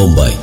[0.00, 0.38] मुंबई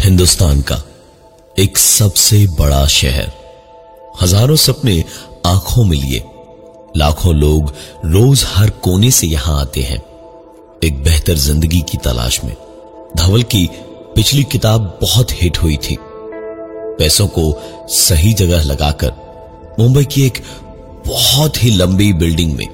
[0.00, 0.76] हिंदुस्तान का
[1.58, 3.30] एक सबसे बड़ा शहर।
[4.22, 5.04] हज़ारों सपने
[5.46, 6.22] आँखों में लिए।
[6.96, 7.72] लाखों लोग
[8.04, 9.98] रोज हर कोने से यहाँ आते हैं।
[10.84, 12.54] एक बेहतर ज़िंदगी की तलाश में।
[13.16, 13.64] धवल की
[14.20, 15.96] पिछली किताब बहुत हिट हुई थी।
[16.98, 19.12] पैसों को सही जगह लगाकर
[19.78, 20.42] मुंबई की एक
[21.06, 22.66] बहुत ही लंबी बिल्डिंग में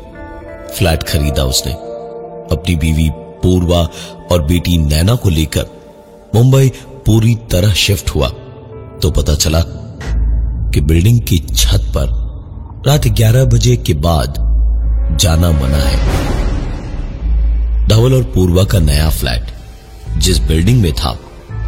[0.78, 1.72] फ्लैट खरीदा उसने।
[2.56, 3.88] अपनी बीवी पूर्वा
[4.32, 5.66] और बेटी नैना को लेकर
[6.34, 6.68] मुंबई
[7.06, 8.28] पूरी तरह शिफ्ट हुआ।
[9.02, 9.60] तो पता चला
[10.70, 12.08] कि बिल्डिंग की छत पर
[12.86, 14.34] रात 11 बजे के बाद
[15.20, 15.98] जाना मना है।
[17.88, 19.46] धवल और पूर्वा का नया फ्लैट
[20.18, 21.18] जिस बिल्डिंग में था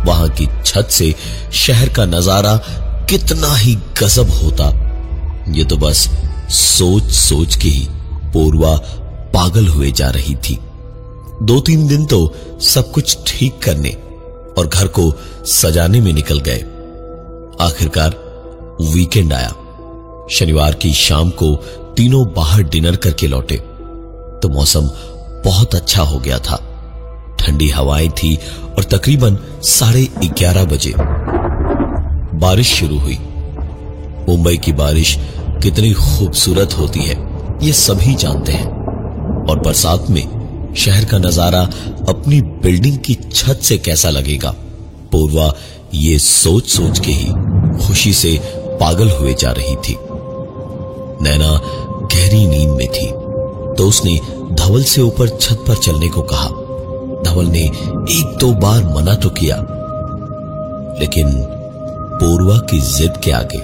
[0.09, 1.15] वहाँ की छत से
[1.57, 2.57] शहर का नज़ारा
[3.11, 4.71] कितना ही गजब होता।
[5.53, 6.09] ये तो बस
[6.53, 7.87] सोच सोच के ही
[8.33, 8.77] पूर्वा
[9.35, 10.59] पागल हुए जा रही थी।
[11.43, 12.21] दो तीन दिन तो
[12.65, 13.91] सब कुछ ठीक करने
[14.59, 15.13] और घर को
[15.47, 16.59] सजाने में निकल गए।
[17.61, 18.15] आखिरकार
[18.85, 19.51] वीकेंड आया।
[20.31, 21.55] शनिवार की शाम को
[21.97, 23.57] तीनों बाहर डिनर करके लौटे।
[24.43, 24.91] तो मौसम
[25.45, 26.61] बहुत अच्छा हो गया था।
[27.49, 28.35] ठंडी हवाएँ थी
[28.69, 30.93] और तकरीबन साढ़े ग्यारह बजे
[32.39, 33.17] बारिश शुरू हुई।
[34.29, 35.17] मुंबई की बारिश
[35.63, 37.17] कितनी खूबसूरत होती है,
[37.63, 38.67] ये सभी जानते हैं।
[39.47, 41.61] और बरसात में शहर का नज़ारा
[42.09, 44.55] अपनी बिल्डिंग की छत से कैसा लगेगा,
[45.13, 45.53] पूर्वा
[45.95, 47.33] ये सोच सोच के ही
[47.79, 48.39] खुशी से
[48.81, 49.97] पागल हुए जा रही थी।
[51.23, 51.53] नैना
[52.05, 53.11] गहरी नींद में थी
[53.75, 54.19] तो उसने
[54.55, 56.49] धवल से ऊपर छत पर चलने को कहा।
[57.29, 59.57] धवल ने एक दो बार मना तो किया,
[61.01, 61.33] लेकिन
[62.21, 63.59] पूर्वा की जिद के आगे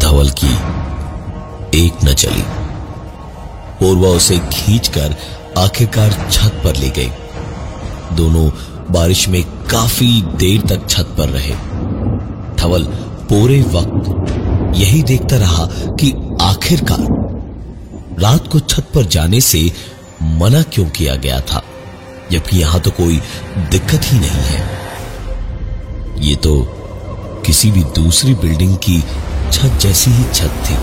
[0.00, 0.52] धवल की
[1.78, 2.42] एक न चली।
[3.80, 5.16] पूर्वा उसे खींचकर
[5.58, 7.10] आखिरकार छत पर ले गई।
[8.16, 8.48] दोनों
[8.92, 11.54] बारिश में काफ़ी देर तक छत पर रहे।
[12.56, 12.84] धवल
[13.30, 15.66] पूरे वक्त यही देखता रहा
[16.00, 16.12] कि
[16.42, 17.06] आखिरकार
[18.20, 19.70] रात को छत पर जाने से
[20.22, 21.62] मना क्यों किया गया था।
[22.32, 23.20] जबकि यहाँ तो कोई
[23.70, 24.60] दिक्कत ही नहीं है।
[26.20, 26.54] ये तो
[27.46, 29.00] किसी भी दूसरी बिल्डिंग की
[29.52, 30.76] छत जैसी ही छत थी।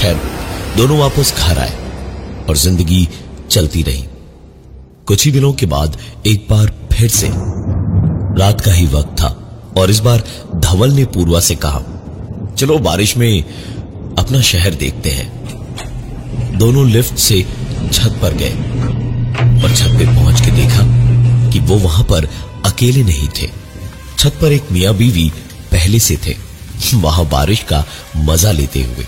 [0.00, 0.20] खैर,
[0.76, 1.74] दोनों वापस घर आए
[2.48, 3.08] और ज़िंदगी
[3.50, 4.04] चलती रही।
[5.06, 7.28] कुछ ही दिनों के बाद एक बार फिर से
[8.40, 9.28] रात का ही वक्त था
[9.78, 10.22] और इस बार
[10.56, 11.80] धवल ने पूर्वा से कहा,
[12.56, 13.42] चलो बारिश में
[14.18, 17.40] अपना शहर देखते हैं। दोनों लिफ्ट से
[17.92, 18.54] छत पर गए।
[19.36, 20.84] और छत पे पहुँच के देखा
[21.50, 22.28] कि वो वहाँ पर
[22.66, 23.48] अकेले नहीं थे,
[24.18, 25.28] छत पर एक मियाँ बीवी
[25.72, 26.34] पहले से थे,
[26.96, 27.84] वहाँ बारिश का
[28.18, 29.06] मज़ा लेते हुए।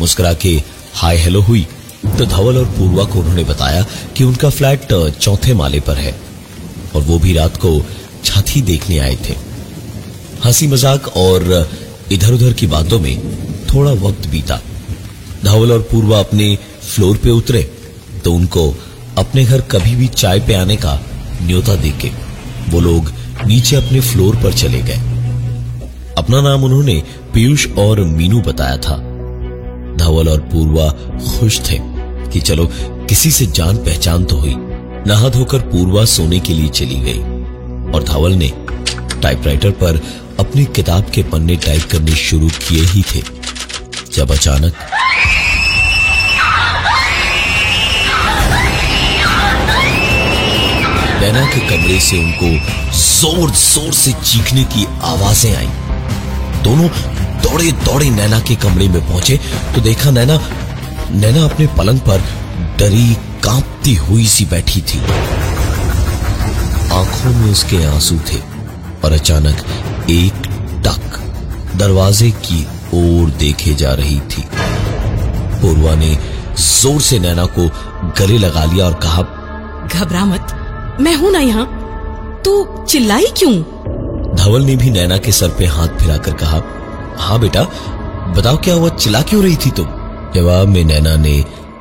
[0.00, 0.50] मुस्कुरा के
[0.94, 1.66] हाय हेलो हुई
[2.08, 3.84] तो धवल और पूर्वा को उन्होंने बताया
[4.16, 6.14] कि उनका फ्लैट चौथे माले पर है,
[6.94, 7.80] और वो भी रात को
[8.24, 9.34] छत ही देखने आए थे।
[10.44, 11.68] हँसी मज़ाक और
[12.12, 13.16] इधर उधर की बातों में
[13.66, 14.60] थोड़ा वक्त बीता।
[15.44, 17.62] धवल और पूर्वा अपने फ्लोर पे उतरे
[18.24, 18.64] तो उनको
[19.20, 21.00] अपने घर कभी भी चाय पे आने का
[21.42, 22.10] न्योता देके
[22.68, 23.12] वो लोग
[23.46, 24.96] नीचे अपने फ्लोर पर चले गए।
[26.18, 26.94] अपना नाम उन्होंने
[27.34, 28.96] पीयूष और मीनू बताया था।
[29.96, 30.88] धवल और पूर्वा
[31.18, 31.78] खुश थे
[32.30, 32.66] कि चलो,
[33.08, 34.54] किसी से जान पहचान तो हुई।
[35.06, 37.20] नहा धोकर पूर्वा सोने के लिए चली गई
[37.92, 38.52] और धवल ने
[39.22, 40.00] टाइपराइटर पर
[40.40, 43.22] अपनी किताब के पन्ने टाइप करने शुरू किए ही थे।
[44.12, 44.72] जब अचानक
[51.20, 52.46] नैना के कमरे से उनको
[52.98, 55.66] ज़ोर ज़ोर से चीखने की आवाज़ें आई।
[56.64, 56.88] दोनों
[57.42, 59.36] दौड़े दौड़े नैना के कमरे में पहुँचे।
[59.74, 60.38] तो देखा नैना
[61.12, 62.22] नैना अपने पलंग पर
[62.78, 63.14] डरी,
[63.44, 64.98] कांपती हुई सी बैठी थी।
[66.92, 68.38] आँखों में उसके आँसू थे
[69.04, 70.46] और अचानक एक
[70.86, 71.18] टक
[71.78, 72.62] दरवाजे की
[72.94, 74.44] ओर देखे जा रही थी।
[75.60, 76.16] पूर्वा ने
[76.58, 77.68] ज़ोर से नैना को
[78.18, 79.22] गले लगा लिया और कहा,
[79.94, 80.56] घबरा मत।
[81.00, 81.66] मैं हूँ ना यहाँ।
[82.44, 83.52] तू चिल्लाई क्यों?
[84.36, 86.60] धवल ने भी नैना के सर पे हाथ फिराकर कहा
[87.18, 87.62] हाँ बेटा,
[88.36, 88.88] बताओ क्या हुआ?
[88.88, 89.86] चिल्ला क्यों रही थी तुम?
[90.34, 91.36] जवाब में नैना ने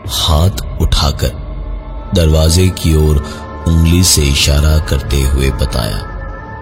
[0.08, 3.18] हाथ उठाकर दरवाजे की ओर
[3.68, 5.98] उंगली से इशारा करते हुए बताया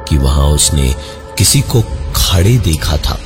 [0.09, 0.93] कि वहाँ उसने
[1.37, 1.81] किसी को
[2.15, 3.17] खड़े देखा था,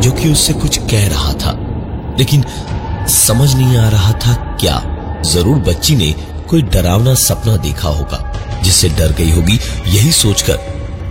[0.00, 1.56] जो कि उससे कुछ कह रहा था।
[2.18, 2.44] लेकिन
[3.08, 4.82] समझ नहीं आ रहा था क्या।
[5.24, 6.14] ज़रूर बच्ची ने
[6.52, 8.18] कोई डरावना सपना देखा होगा
[8.64, 10.56] जिससे डर गई होगी यही सोचकर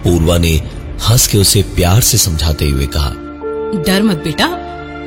[0.04, 0.54] पूर्वा ने
[1.10, 3.10] हंस के उसे प्यार से समझाते हुए कहा
[3.88, 4.48] डर मत बेटा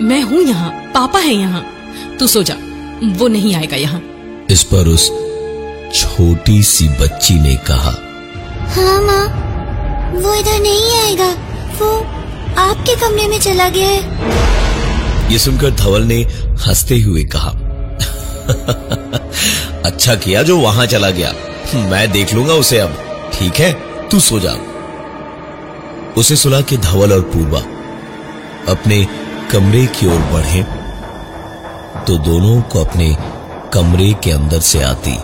[0.03, 1.65] मैं हूँ यहाँ पापा है यहाँ।
[2.19, 2.55] तू सो जा
[3.19, 4.01] वो नहीं आएगा यहाँ.
[4.51, 5.07] इस पर उस
[5.95, 7.91] छोटी सी बच्ची ने कहा
[8.75, 9.25] हाँ माँ
[10.23, 11.31] वो इधर नहीं आएगा
[11.81, 11.91] वो
[12.63, 16.21] आपके कमरे में चला गया है। ये सुनकर धवल ने
[16.67, 17.53] हँसते हुए कहा
[19.85, 21.33] अच्छा किया जो वहाँ चला गया।
[21.91, 22.97] मैं देख लूँगा उसे अब।
[23.35, 23.73] ठीक है,
[24.09, 24.53] तू सो जा।
[26.17, 27.61] उसे सुला के धवल और पूर्वा
[28.73, 29.05] अपने
[29.53, 30.63] कमरे की ओर बढ़े
[32.07, 33.17] तो दोनों को अपने
[33.73, 35.15] कमरे के अंदर से आती।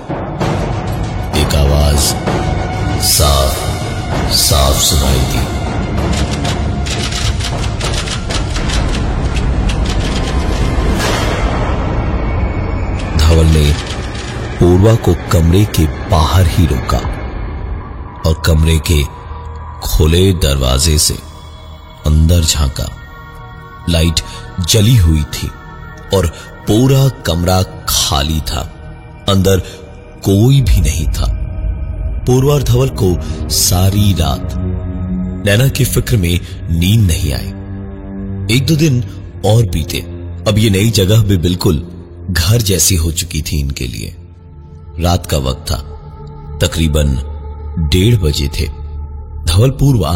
[1.40, 2.12] एक आवाज़
[3.08, 5.42] साफ़ साफ़ सुनाई दी।
[13.18, 13.89] धवल ने
[14.60, 16.98] पूर्वा को कमरे के बाहर ही रोका
[18.26, 19.02] और कमरे के
[19.88, 21.14] खुले दरवाजे से
[22.06, 22.88] अंदर झांका।
[23.88, 24.20] लाइट
[24.68, 25.50] जली हुई थी
[26.16, 26.26] और
[26.68, 28.60] पूरा कमरा खाली था।
[29.28, 29.60] अंदर
[30.24, 31.40] कोई भी नहीं था।
[32.26, 33.16] पूर्वा और धवल को
[33.48, 34.54] सारी रात
[35.46, 36.40] नैना की फ़िक्र में
[36.70, 37.48] नींद नहीं आई।
[38.56, 39.04] एक दो दिन
[39.46, 39.98] और बीते।
[40.48, 41.86] अब ये नई जगह भी बिल्कुल
[42.30, 44.16] घर जैसी हो चुकी थी इनके लिए।
[45.00, 45.76] रात का वक्त था।
[46.58, 47.16] तकरीबन
[47.92, 48.66] डेढ़ बजे थे।
[49.46, 50.10] धवल पूर्वा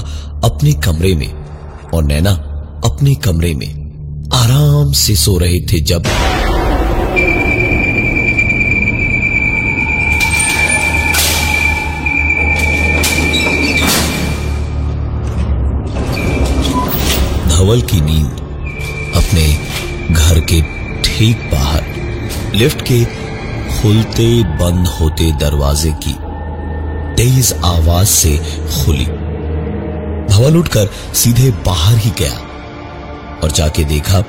[0.45, 1.33] अपने कमरे में
[1.95, 2.31] और नैना
[2.85, 6.03] अपने कमरे में आराम से सो रहे थे जब
[17.49, 18.41] धवल की नींद
[19.17, 19.47] अपने
[20.15, 20.61] घर के
[21.03, 21.85] ठीक बाहर,
[22.55, 23.05] लिफ्ट के
[23.85, 24.27] खुलते
[24.59, 26.13] बंद होते दरवाजे की
[27.17, 28.31] तेज आवाज़ से
[28.75, 29.05] खुली।
[30.29, 32.39] धवल उठकर सीधे बाहर ही गया
[33.43, 34.23] और जाके देखा,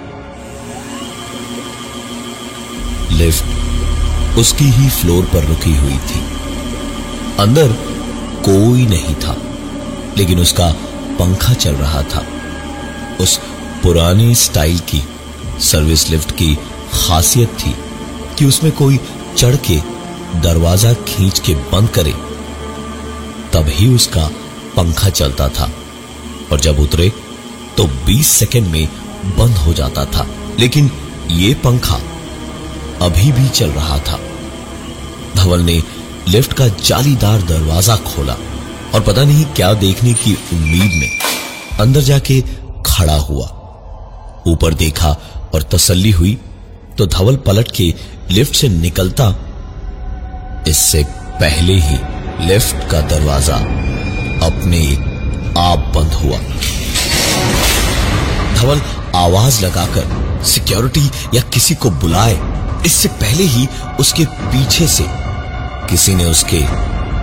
[3.12, 6.19] लिफ्ट उसकी ही फ्लोर पर रुकी हुई थी।
[7.40, 7.72] अंदर
[8.46, 9.38] कोई नहीं था,
[10.18, 10.72] लेकिन उसका
[11.19, 12.25] पंखा चल रहा था।
[13.22, 13.40] उस
[13.84, 15.04] पुराने स्टाइल की
[15.63, 16.56] सर्विस लिफ्ट की
[16.94, 17.75] खासियत थी
[18.38, 19.00] कि उसमें कोई
[19.38, 19.76] चढ़ के
[20.42, 22.14] दरवाज़ा खींच के बंद करे,
[23.54, 24.28] तभी उसका
[24.76, 25.70] पंखा चलता था
[26.52, 27.12] और जब उतरे
[27.78, 28.88] तो 20 सेकंड में
[29.38, 30.28] बंद हो जाता था।
[30.60, 30.90] लेकिन
[31.32, 32.00] ये पंखा
[33.02, 34.20] अभी भी चल रहा था।
[35.36, 35.82] धवल ने
[36.28, 38.36] लिफ्ट का जालीदार दरवाज़ा खोला
[38.94, 41.10] और पता नहीं क्या देखने की उम्मीद में
[41.80, 42.42] अंदर जाके
[42.86, 43.46] खड़ा हुआ।
[44.48, 45.10] ऊपर देखा
[45.54, 46.38] और तसल्ली हुई
[46.97, 47.94] तो धवल पलट के
[48.31, 49.27] लिफ्ट से निकलता।
[50.68, 51.03] इससे
[51.39, 51.97] पहले ही
[52.47, 53.56] लिफ्ट का दरवाज़ा
[54.45, 54.86] अपने
[55.59, 56.38] आप बंद हुआ।
[58.56, 58.81] धवल
[59.15, 62.38] आवाज़ लगाकर सिक्योरिटी या किसी को बुलाए।
[62.86, 63.68] इससे पहले ही
[64.00, 65.06] उसके पीछे से
[65.89, 66.59] किसी ने उसके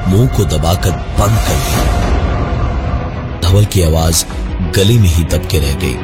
[0.08, 4.24] मुँह को दबाकर बंद कर दिया। धवल की आवाज़
[4.76, 5.96] गले में ही दबके रह गई।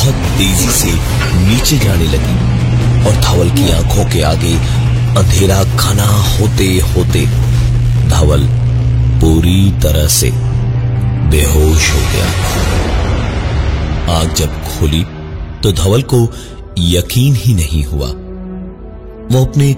[0.00, 0.92] बहुत तेज़ी से
[1.38, 2.34] नीचे जाने लगी
[3.06, 4.52] और धवल की आँखों के आगे
[5.18, 7.24] अंधेरा घना होते होते
[8.08, 8.46] धवल
[9.20, 10.30] पूरी तरह से
[11.30, 12.28] बेहोश हो गया।
[14.16, 15.04] आग जब खोली
[15.62, 16.22] तो धवल को
[16.78, 18.08] यकीन ही नहीं हुआ।
[19.30, 19.74] वो अपने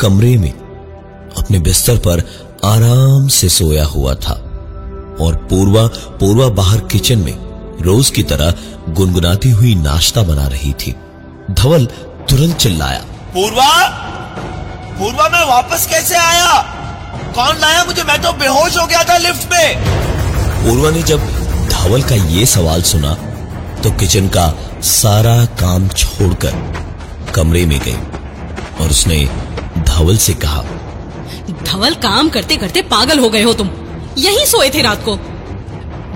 [0.00, 2.22] कमरे में, अपने बिस्तर पर
[2.64, 4.42] आराम से सोया हुआ था
[5.20, 5.86] और पूर्वा
[6.20, 7.45] पूर्वा बाहर किचन में
[7.80, 8.54] रोज की तरह
[8.88, 10.94] गुनगुनाती हुई नाश्ता बना रही थी।
[11.50, 11.86] धवल
[12.30, 13.00] तुरंत चिल्लाया
[13.34, 13.68] पूर्वा
[14.98, 16.52] पूर्वा मैं वापस कैसे आया?
[17.34, 18.02] कौन लाया मुझे?
[18.02, 19.84] मैं तो बेहोश हो गया था लिफ्ट में।
[20.64, 21.26] पूर्वा ने जब
[21.68, 23.14] धवल का ये सवाल सुना
[23.82, 24.52] तो किचन का
[24.82, 26.54] सारा काम छोड़कर
[27.34, 27.96] कमरे में गई
[28.80, 29.24] और उसने
[29.78, 30.62] धवल से कहा
[31.64, 33.70] धवल काम करते करते पागल हो गए हो तुम।
[34.18, 35.18] यही सोए थे रात को।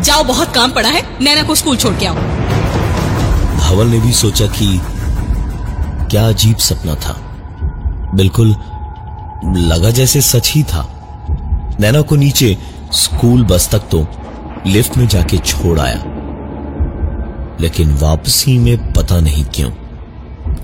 [0.00, 2.14] जाओ, बहुत काम पड़ा है, नैना को स्कूल छोड़ के आओ।
[3.58, 4.80] धवल ने भी सोचा कि
[6.10, 7.12] क्या अजीब सपना था।
[8.14, 8.56] बिल्कुल
[9.44, 10.86] लगा जैसे सच ही था।
[11.80, 12.58] नैना को नीचे
[12.92, 14.06] स्कूल बस तक तो
[14.66, 16.02] लिफ्ट में जाके छोड़ आया।
[17.60, 19.70] लेकिन वापसी में पता नहीं क्यों,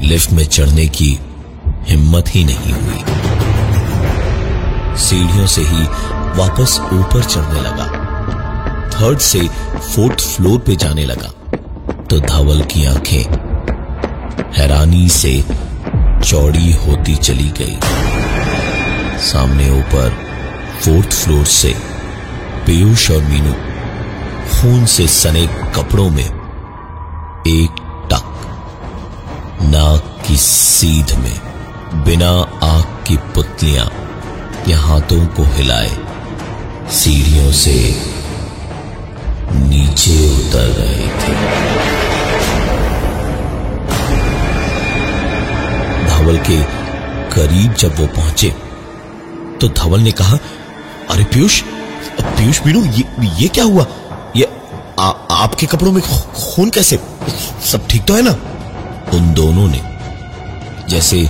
[0.02, 1.18] लिफ्ट में चढ़ने की
[1.88, 3.04] हिम्मत ही नहीं हुई।
[4.98, 5.84] सीढ़ियों से ही
[6.40, 8.05] वापस ऊपर चढ़ने लगा।
[8.96, 9.40] थर्ड से
[9.94, 11.28] फोर्थ फ्लोर पे जाने लगा
[12.10, 15.32] तो धवल की आँखें हैरानी से
[16.24, 17.76] चौड़ी होती चली गई।
[19.22, 20.14] सामने ऊपर
[20.84, 21.74] फोर्थ फ्लोर से
[22.66, 23.52] पीयूष और मीनू
[24.54, 28.26] खून से सने कपड़ों में एक टक,
[29.62, 32.32] नाक की सीध में बिना
[32.64, 33.90] आग की पुतलियाँ
[34.68, 35.90] या हाथों को हिलाए,
[36.92, 37.76] सीढ़ियों से
[39.50, 41.34] नीचे उतर रहे थे।
[46.08, 46.60] धवल के
[47.34, 48.50] करीब जब वो पहुँचे
[49.60, 50.38] तो धवल ने कहा
[51.10, 51.60] अरे पीयूष
[52.20, 53.04] पीयूष मीनू ये
[53.40, 53.86] ये क्या हुआ?
[54.36, 54.48] ये
[55.00, 56.98] आ, आपके कपड़ों में खून कैसे?
[57.64, 58.30] सब ठीक तो है ना?
[59.14, 59.80] उन दोनों ने
[60.88, 61.28] जैसे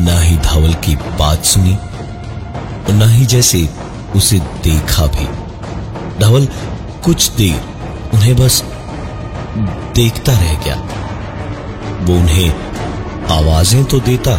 [0.00, 3.68] ना ही धवल की बात सुनी और ना ही जैसे
[4.16, 5.26] उसे देखा भी।
[6.18, 6.48] धवल
[7.04, 8.62] कुछ देर उन्हें बस
[9.94, 10.76] देखता रह गया।
[12.00, 12.50] वो उन्हें
[13.30, 14.34] आवाज़ें तो देता,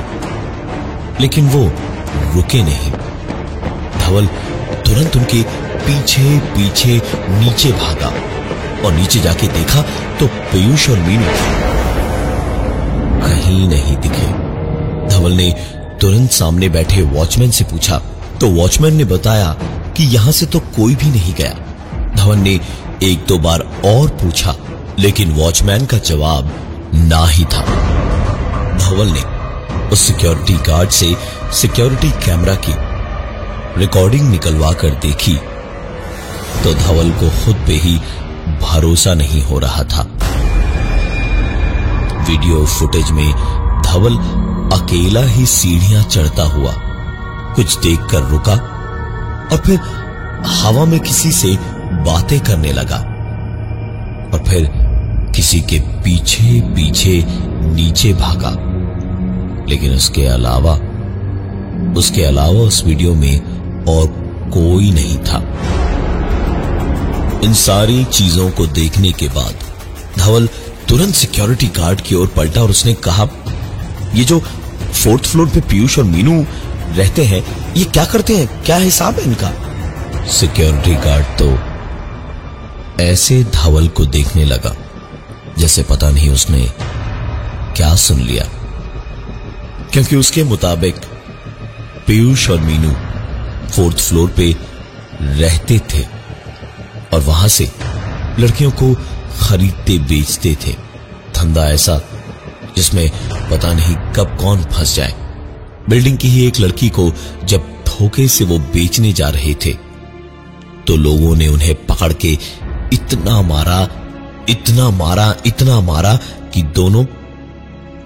[1.22, 1.62] लेकिन वो
[2.34, 2.92] रुके नहीं।
[4.00, 4.28] धवल
[4.86, 5.42] तुरंत उनके
[5.80, 7.02] पीछे पीछे,
[7.32, 8.12] नीचे भागा
[8.86, 9.82] और नीचे जाके देखा
[10.20, 11.26] तो पीयूष और मीनू
[13.22, 14.28] कहीं नहीं दिखे।
[15.10, 15.52] धवल ने
[16.02, 18.02] तुरंत सामने बैठे वॉचमैन से पूछा
[18.42, 19.56] तो वॉचमैन ने बताया
[19.98, 21.56] कि यहाँ से तो कोई भी नहीं गया।
[22.20, 22.60] धवन ने
[23.04, 24.56] एक दो बार और पूछा,
[25.00, 26.52] लेकिन वॉचमैन का जवाब
[26.96, 27.62] ना ही था।
[28.78, 29.24] धवल ने
[29.90, 31.16] उस सिक्योरिटी गार्ड से
[31.54, 32.74] सिक्योरिटी कैमरा की
[33.80, 35.36] रिकॉर्डिंग निकलवा कर देखी
[36.64, 37.96] तो धवल को खुद पे ही
[38.62, 40.04] भरोसा नहीं हो रहा था।
[42.30, 43.32] वीडियो फुटेज में
[43.84, 44.18] धवल
[44.74, 46.74] अकेला ही सीढ़ियाँ चढ़ता हुआ
[47.56, 48.54] कुछ देखकर रुका
[49.52, 49.80] और फिर
[50.50, 51.58] हवा में किसी से
[51.92, 52.98] बातें करने लगा
[54.34, 54.70] और फिर
[55.36, 57.24] किसी के पीछे पीछे
[57.68, 58.50] नीचे भागा।
[59.70, 60.74] लेकिन उसके अलावा
[61.98, 63.40] उसके अलावा उस वीडियो में
[63.86, 64.08] और
[64.54, 65.38] कोई नहीं था।
[67.44, 69.56] इन सारी चीज़ों को देखने के बाद
[70.18, 70.50] धवल
[70.88, 73.28] तुरंत सिक्योरिटी गार्ड की ओर पलटा और उसने कहा,
[74.14, 74.40] ये जो
[75.04, 76.46] फोर्थ फ्लोर पे पीयूष और मीनू
[76.96, 78.64] रहते हैं, ये क्या करते हैं?
[78.64, 79.52] क्या हिसाब है इनका?
[80.28, 81.69] सिक्योरिटी गार्ड तो
[83.00, 84.76] ऐसे धवल को देखने लगा,
[85.58, 86.66] जैसे पता नहीं उसने
[87.76, 88.46] क्या सुन लिया।
[89.94, 90.96] क्योंकि उसके मुताबिक
[92.08, 92.92] पीयूष और मीनू
[93.70, 94.56] फोर्थ फ्लोर पे
[95.22, 96.04] रहते थे
[97.14, 97.72] और वहाँ से
[98.40, 98.94] लड़कियों को
[99.40, 100.72] खरीदते, बेचते थे।
[101.36, 102.00] धंधा ऐसा
[102.76, 103.10] जिसमें
[103.52, 105.14] पता नहीं कब कौन फंस जाए।
[105.90, 107.12] बिल्डिंग की ही एक लड़की को
[107.44, 109.74] जब धोखे से वो बेचने जा रहे थे
[110.88, 112.38] तो लोगों ने उन्हें पकड़ के
[112.94, 113.88] इतना मारा
[114.50, 116.16] इतना मारा इतना मारा
[116.54, 117.06] कि दोनों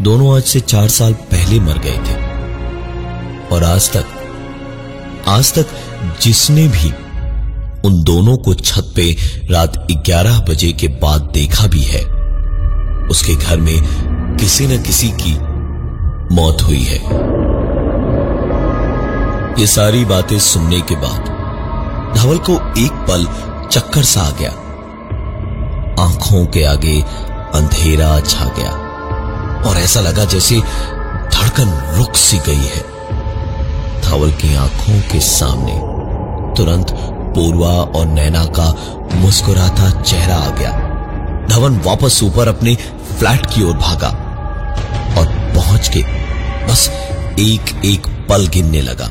[0.01, 2.15] दोनों आज से चार साल पहले मर गए थे।
[3.47, 4.05] और आज तक
[5.27, 5.67] आज तक
[6.21, 6.89] जिसने भी
[7.87, 9.11] उन दोनों को छत पे
[9.51, 12.01] रात 11 बजे के बाद देखा भी है,
[13.07, 15.33] उसके घर में किसी न किसी की
[16.35, 16.99] मौत हुई है।
[19.59, 21.31] ये सारी बातें सुनने के बाद
[22.17, 23.27] धवल को एक पल
[23.69, 24.53] चक्कर सा आ गया।
[26.03, 27.01] आँखों के आगे
[27.55, 28.71] अंधेरा छा गया।
[29.69, 30.59] और ऐसा लगा जैसे
[31.33, 32.81] धड़कन रुक सी गई है।
[34.01, 35.75] धवल की आँखों के सामने
[36.57, 36.91] तुरंत
[37.35, 38.65] पूर्वा और नैना का
[39.15, 40.71] मुस्कुराता चेहरा आ गया।
[41.47, 42.75] धवन वापस ऊपर अपने
[43.19, 44.09] फ्लैट की ओर भागा
[45.19, 46.03] और पहुँच के
[46.67, 46.89] बस
[47.39, 49.09] एक एक पल गिनने लगा।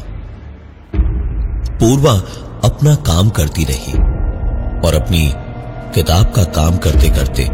[1.79, 2.13] पूर्वा
[2.65, 3.93] अपना काम करती रही
[4.87, 5.33] और अपनी
[5.95, 7.45] किताब का काम करते करते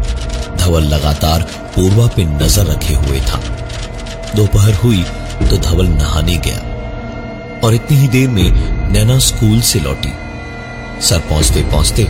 [0.57, 1.41] धवल लगातार
[1.75, 3.39] पूर्वा पे नज़र रखे हुए था।
[4.35, 5.03] दोपहर हुई
[5.41, 10.13] तो धवल नहाने गया और इतनी ही देर में नैना स्कूल से लौटी।
[11.01, 12.03] सर पहुँचते पहुँचते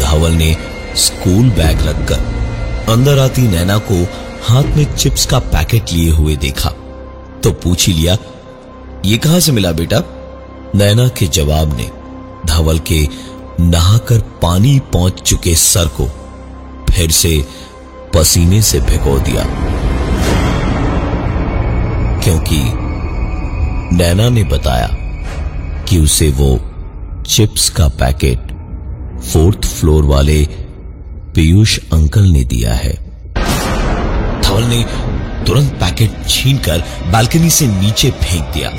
[0.00, 0.54] धवल ने
[0.96, 4.02] स्कूल बैग रखकर अंदर आती नैना को
[4.44, 6.70] हाथ में चिप्स का पैकेट लिए हुए देखा।
[7.42, 8.16] तो पूछ ही लिया,
[9.04, 10.02] ये कहाँ से मिला बेटा?
[10.74, 11.90] नैना के जवाब ने
[12.46, 13.00] धवल के
[13.60, 16.06] नहाकर पानी पहुँच चुके सर को,
[16.92, 17.46] फिर से
[18.14, 19.44] पसीने से भिगो दिया।
[22.20, 22.62] क्योंकि
[23.96, 24.88] नैना ने बताया
[25.84, 26.60] कि उसे वो
[27.26, 28.38] चिप्स का पैकेट
[29.20, 30.48] फोर्थ फ्लोर वाले
[31.34, 32.92] पीयूष अंकल ने दिया है।
[34.40, 34.84] धवल ने
[35.44, 38.70] तुरंत पैकेट छीनकर बालकनी से नीचे फेंक दिया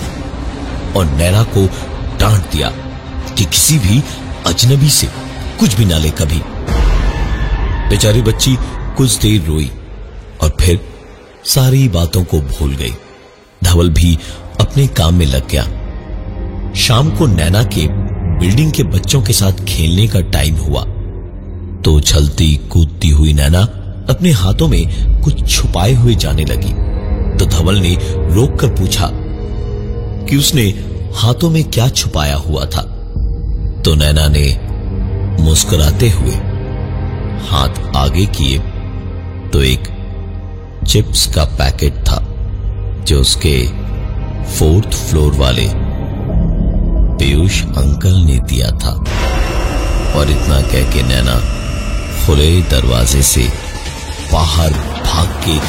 [0.98, 1.65] और नैना को
[2.20, 2.70] डांट दिया
[3.38, 4.03] कि किसी भी
[4.48, 5.08] अजनबी से
[5.60, 6.42] कुछ भी ना ले कभी।
[7.90, 8.58] बेचारी बच्ची
[8.98, 9.72] कुछ देर रोई
[10.42, 10.80] और फिर
[11.46, 12.94] सारी बातों को भूल गई।
[13.64, 14.20] धवल भी
[14.60, 15.64] अपने काम में लग गया।
[16.74, 17.88] शाम को नैना के
[18.40, 20.84] बिल्डिंग के बच्चों के साथ खेलने का टाइम हुआ।
[21.82, 23.62] तो उछलती कूदती हुई नैना
[24.10, 26.74] अपने हाथों में कुछ छुपाए हुए जाने लगी।
[27.38, 29.10] तो धवल ने रोक कर पूछा
[30.26, 30.64] कि उसने
[31.16, 32.93] हाथों में क्या छुपाया हुआ था?
[33.86, 34.46] तो नैना ने
[35.44, 36.36] मुस्कुराते हुए
[37.48, 38.60] हाथ आगे किए
[39.50, 39.88] तो एक
[40.88, 42.20] चिप्स का पैकेट था,
[43.08, 43.56] जो उसके
[44.54, 45.68] फोर्थ फ्लोर वाले
[47.18, 48.94] पीयूष अंकल ने दिया था।
[50.13, 51.36] और इतना कह के नैना
[52.25, 53.48] खुले दरवाजे से
[54.32, 54.72] बाहर
[55.04, 55.60] भाग के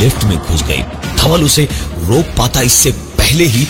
[0.00, 0.82] लिफ्ट में घुस गई।
[1.16, 1.68] धवल उसे
[2.02, 3.66] रोक पाता, इससे पहले ही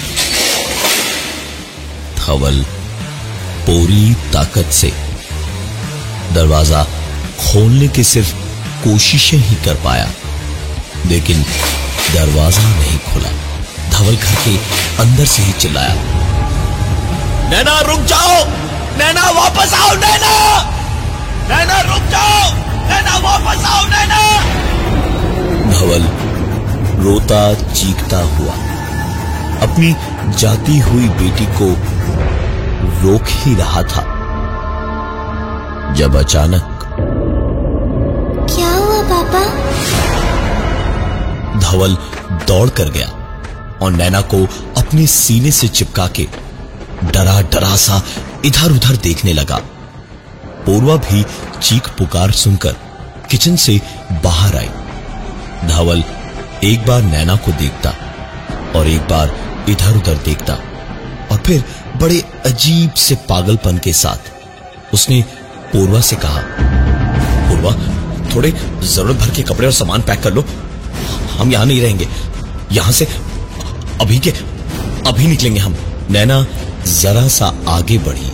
[2.19, 2.65] धवल
[3.71, 4.89] पूरी ताकत से।
[6.35, 6.83] दरवाज़ा
[7.41, 8.33] खोलने की सिर्फ़
[8.85, 10.09] कोशिशें ही कर पाया,
[11.07, 11.43] लेकिन
[12.15, 13.31] दरवाज़ा नहीं खुला।
[13.91, 14.57] धवल घर के
[15.03, 15.95] अंदर से ही चिल्लाया,
[17.51, 18.35] नैना, रुक जाओ!
[18.99, 20.35] नैना, वापस आओ, नैना!
[21.49, 22.43] नैना, रुक जाओ!
[22.89, 24.21] नैना, वापस आओ, नैना!
[25.71, 26.09] धवल
[27.05, 28.55] रोता चीखता हुआ
[29.63, 29.95] अपनी
[30.39, 31.73] जाती हुई बेटी को
[33.01, 34.03] रोक ही रहा था।
[35.93, 36.77] जब अचानक
[38.51, 39.45] क्या हुआ पापा?
[41.61, 41.97] धवल
[42.47, 43.09] दौड़ कर गया
[43.83, 44.45] और नैना को
[44.77, 46.27] अपने सीने से चिपका के
[47.05, 48.03] डरा डरा सा
[48.45, 49.57] इधर उधर देखने लगा।
[50.67, 51.25] पूर्वा भी
[51.63, 52.77] चीख पुकार सुनकर
[53.31, 53.81] किचन से
[54.25, 54.71] बाहर आई।
[55.69, 56.03] धवल
[56.65, 57.91] एक बार नैना को देखता
[58.77, 59.35] और एक बार
[59.69, 60.57] इधर उधर देखता।
[61.41, 61.65] और फिर
[62.01, 64.33] बड़े अजीब से पागलपन के साथ
[64.95, 65.25] उसने
[65.73, 66.41] पूर्वा से कहा,
[67.49, 67.73] पूर्वा,
[68.35, 68.51] थोड़े
[68.83, 70.45] ज़रूरत भर के कपड़े और सामान पैक कर लो।
[71.39, 72.09] हम यहाँ नहीं रहेंगे।
[72.73, 73.09] यहाँ से
[74.01, 74.31] अभी के,
[75.07, 75.77] अभी निकलेंगे हम।
[76.11, 76.47] नैना
[76.87, 78.33] जरा सा आगे बढ़ी।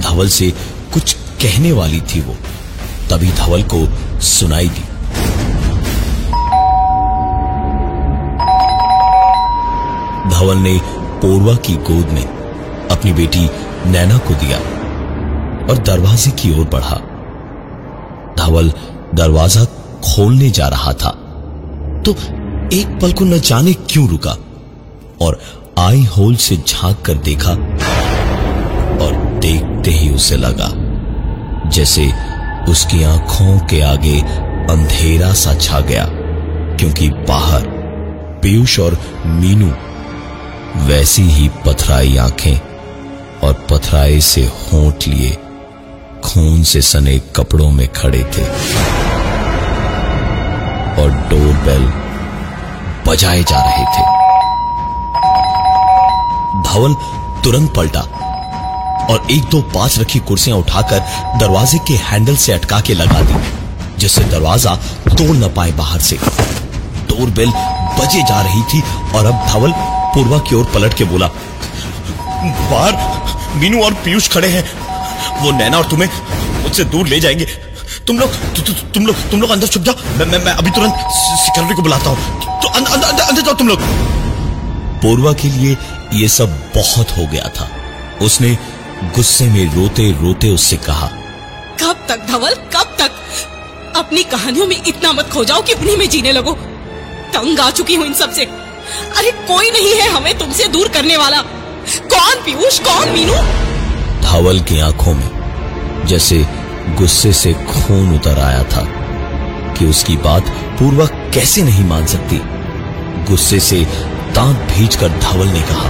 [0.00, 0.50] धवल से
[0.92, 2.36] कुछ कहने वाली थी वो।
[3.10, 3.86] तभी धवल को
[4.20, 4.80] सुनाई दी।
[10.30, 12.24] धवल ने पोरवा की गोद में
[12.90, 13.48] अपनी बेटी
[13.86, 14.58] नैना को दिया
[15.66, 16.96] और दरवाजे की ओर बढ़ा।
[18.36, 18.72] धवल
[19.14, 19.64] दरवाज़ा
[20.04, 21.10] खोलने जा रहा था।
[22.06, 22.12] तो
[22.72, 24.36] एक पल को न जाने क्यों रुका
[25.20, 25.40] और
[25.78, 27.50] आई होल से झाँक कर देखा
[29.04, 30.68] और देखते ही उसे लगा
[31.70, 32.06] जैसे
[32.68, 34.18] उसकी आँखों के आगे
[34.72, 36.06] अंधेरा सा छा गया,
[36.76, 37.66] क्योंकि बाहर
[38.42, 39.70] पीयूष और मीनू
[40.76, 42.56] वैसी ही पथराई आँखें
[43.40, 45.30] और पथराए से होंठ लिए
[46.24, 48.44] खून से सने कपड़ों में खड़े थे
[51.02, 51.86] और डोर बेल
[53.06, 54.02] बजाए जा रहे थे।
[56.62, 56.94] धवल
[57.44, 58.00] तुरंत पलटा
[59.10, 60.98] और एक दो पास रखी कुर्सियाँ उठाकर
[61.40, 63.34] दरवाजे के हैंडल से अटका के लगा दी,
[63.98, 64.76] जिससे दरवाज़ा
[65.08, 66.16] तोड़ न पाए बाहर से।
[67.08, 67.50] डोर बेल
[68.00, 68.82] बजे जा रही थी
[69.14, 69.72] और अब धवल
[70.14, 71.26] पूर्वा की ओर पलट के बोला
[72.70, 74.64] बाहर मीनू और पीयूष खड़े हैं।
[75.40, 76.08] वो नैना और तुम्हें
[76.62, 77.44] मुझसे दूर ले जाएँगे।
[78.06, 80.70] तुम लोग तु, तु, तुम लोग तुम लोग अंदर छुप जाओ। मैं मैं, मैं अभी
[80.70, 83.80] तुरंत सिक्योरिटी को बुलाता हूँ। तो अंदर अंदर अंदर, अंदर जाओ तुम लोग।
[85.02, 85.76] पूर्वा के लिए
[86.12, 87.70] यह सब बहुत हो गया था।
[88.22, 88.58] उसने
[89.04, 91.06] गुस्से में रोते रोते उससे कहा
[91.80, 93.10] कब तक धवल कब तक?
[93.96, 96.52] अपनी कहानियों में इतना मत खो जाओ कि उन्हीं में जीने लगो।
[97.34, 98.69] तंग आ चुकी हूँ इन सबसे।
[99.18, 101.40] अरे कोई नहीं है हमें तुमसे दूर करने वाला।
[102.12, 102.78] कौन पीयूष?
[102.78, 103.34] कौन मीनू?
[104.22, 106.44] धवल की आँखों में जैसे
[106.98, 108.84] गुस्से से खून उतर आया था
[109.74, 110.48] कि उसकी बात
[110.78, 112.40] पूर्वा कैसे नहीं मान सकती।
[113.30, 113.80] गुस्से से
[114.34, 115.88] दांत भींच कर धवल ने कहा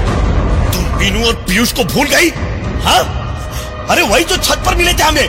[0.72, 2.30] तुम मीनू और पीयूष को भूल गई?
[2.84, 3.02] हाँ?
[3.90, 5.28] अरे वही तो छत पर मिले थे हमें।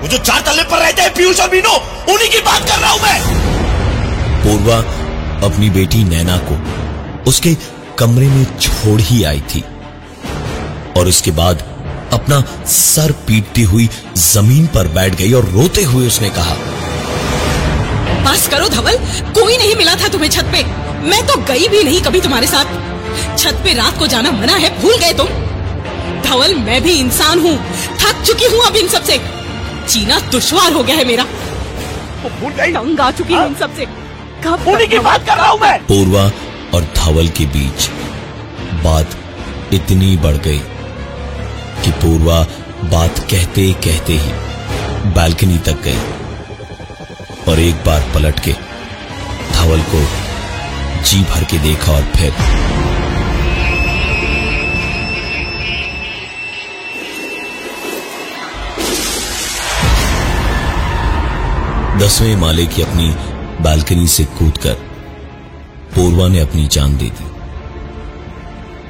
[0.00, 1.70] वो जो चार तले पर रहते हैं पीयूष और मीनू
[2.12, 3.18] उन्हीं की बात कर रहा हूँ मैं।
[4.44, 4.78] पूर्वा
[5.46, 6.54] अपनी बेटी नैना को
[7.28, 7.56] उसके
[7.98, 9.64] कमरे में छोड़ ही आई थी।
[10.98, 11.62] और उसके बाद
[12.12, 16.54] अपना सर पीटती हुई ज़मीन पर बैठ गई और रोते हुए उसने कहा
[18.24, 18.98] बस करो धवल
[19.34, 20.62] कोई नहीं मिला था तुम्हें छत पे।
[21.08, 24.70] मैं तो गई भी नहीं कभी तुम्हारे साथ। छत पे रात को जाना मना है
[24.80, 25.28] भूल गए तुम।
[26.22, 27.56] धवल मैं भी इंसान हूँ
[28.00, 29.18] थक चुकी हूँ अब इन सबसे।
[29.88, 31.24] जीना दुश्वार हो गया है मेरा।
[32.22, 33.86] वो भूल गई। तंग आ चुकी हूँ इन सबसे।
[34.44, 36.28] कब की बात कर रहा हूँ मैं। पूर्वा
[36.74, 37.88] और धवल के बीच
[38.84, 39.16] बात
[39.74, 40.58] इतनी बढ़ गई
[41.84, 42.40] कि पूर्वा
[42.92, 48.52] बात कहते कहते ही बालकनी तक गई और एक बार पलट के
[49.52, 50.02] धवल को
[51.10, 52.32] जी भर के देखा और फिर
[62.00, 63.08] दसवें माले की अपनी
[63.64, 64.76] बालकनी से कूदकर
[65.96, 67.24] पूर्वा ने अपनी जान दे दी।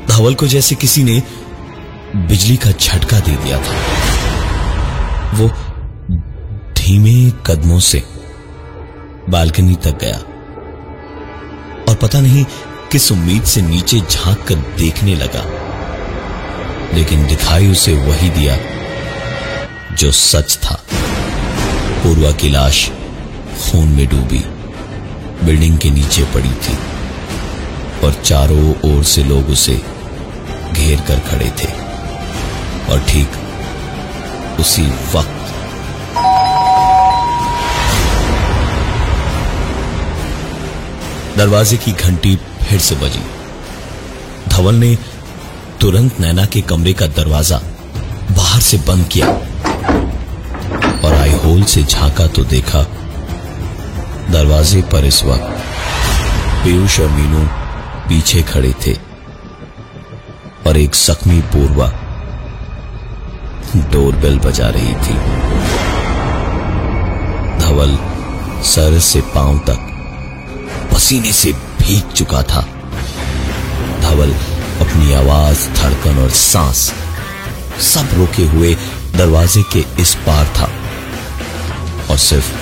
[0.07, 1.23] धवल को जैसे किसी ने
[2.17, 3.75] बिजली का झटका दे दिया था।
[5.35, 5.49] वो
[6.73, 8.03] धीमे कदमों से
[9.29, 10.17] बालकनी तक गया।
[11.89, 12.45] और पता नहीं
[12.93, 15.45] किस उम्मीद से नीचे झाँक कर देखने लगा।
[16.95, 18.59] लेकिन दिखाई उसे वही दिया
[19.95, 20.85] जो सच था।
[22.03, 22.91] पूर्वा की लाश
[23.65, 24.45] खून में डूबी,
[25.47, 26.79] बिल्डिंग के नीचे पड़ी थी।
[28.05, 29.75] और चारों ओर से लोग उसे
[30.73, 31.73] घेर कर खड़े थे।
[32.93, 33.29] और ठीक
[34.61, 35.41] उसी वक्त
[41.37, 43.23] दरवाजे की घंटी फिर से बजी।
[44.49, 44.95] धवल ने
[45.81, 47.61] तुरंत नैना के कमरे का दरवाज़ा
[48.31, 49.27] बाहर से बंद किया
[50.99, 52.83] और आई होल से झांका तो देखा।
[54.31, 55.63] दरवाजे पर इस वक्त
[56.65, 57.47] पीयूष और मीनू
[58.09, 58.93] पीछे खड़े थे
[60.67, 61.87] और एक जख्मी पूर्वा
[63.93, 65.15] डोरबेल बजा रही थी।
[67.59, 67.97] धवल
[68.65, 69.91] सर से पाँव तक
[70.93, 72.61] पसीने से भीग चुका था।
[74.01, 74.33] धवल
[74.81, 76.93] अपनी आवाज़, धड़कन और सांस
[77.85, 78.75] सब रोके हुए
[79.17, 80.71] दरवाजे के इस पार था
[82.11, 82.53] और सिर्फ़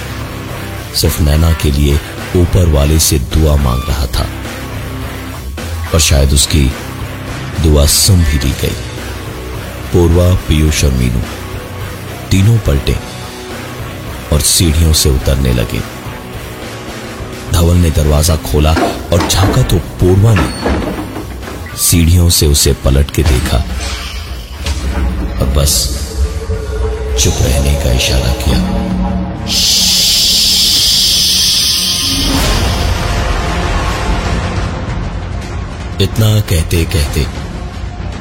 [0.96, 1.94] सिर्फ़ नैना के लिए
[2.36, 4.26] ऊपर वाले से दुआ मांग रहा था।
[5.94, 6.70] और शायद उसकी
[7.62, 8.76] दुआ सुन भी ली गई।
[9.92, 11.20] पूर्वा, पीयूष और मीनू
[12.30, 12.96] तीनों पलटे
[14.32, 15.80] और सीढ़ियों से उतरने लगे।
[17.52, 18.72] धवल ने दरवाज़ा खोला
[19.12, 23.56] और झांका तो पूर्वा ने सीढ़ियों से उसे पलट के देखा।
[25.38, 25.74] और बस
[27.20, 29.81] चुप रहने का इशारा किया।
[36.02, 37.26] इतना कहते कहते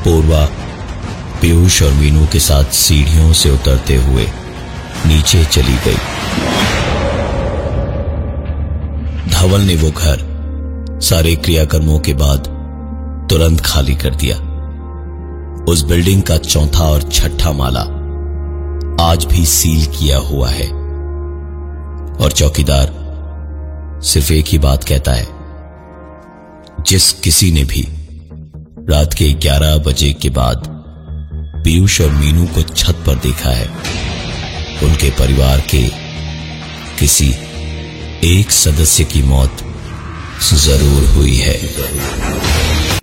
[0.04, 0.46] पूर्वा,
[1.42, 4.28] पीयूष और मीनू के साथ सीढ़ियों से उतरते हुए
[5.06, 5.96] नीचे चली गई।
[9.30, 12.40] धवल ने वो घर, सारे क्रियाकर्मों के बाद
[13.30, 14.38] तुरंत खाली कर दिया।
[15.64, 17.82] उस बिल्डिंग का चौथा और छठा माला
[19.12, 20.68] आज भी सील किया हुआ है।
[22.18, 23.00] और चौकीदार
[24.04, 25.41] सिर्फ़ एक ही बात कहता है
[26.88, 27.88] जिस किसी ने भी
[28.90, 30.64] रात के 11 बजे के बाद
[31.64, 33.68] पीयूष और मीनू को छत पर देखा है।
[34.84, 35.84] उनके परिवार के
[37.00, 37.30] किसी
[38.24, 39.58] एक सदस्य की मौत
[40.54, 41.60] ज़रूर हुई है।